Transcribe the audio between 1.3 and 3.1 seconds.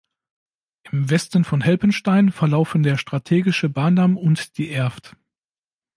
von Helpenstein verlaufen der